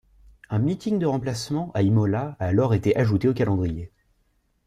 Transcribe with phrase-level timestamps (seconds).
[0.49, 3.91] Un meeting de remplacement à Imola a alors été ajouté au calendrier.